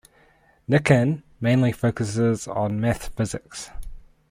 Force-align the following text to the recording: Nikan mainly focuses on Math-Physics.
Nikan 0.67 1.21
mainly 1.39 1.71
focuses 1.71 2.47
on 2.47 2.81
Math-Physics. 2.81 3.69